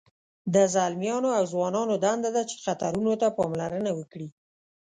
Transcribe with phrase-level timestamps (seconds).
[0.53, 4.27] د ځلمیانو او ځوانانو دنده ده چې خطرونو ته پاملرنه وکړي.